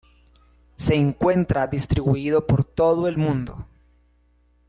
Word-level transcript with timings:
Se 0.77 0.95
encuentra 0.95 1.67
distribuido 1.67 2.47
por 2.47 2.63
todo 2.63 3.07
el 3.07 3.17
mundo. 3.19 3.67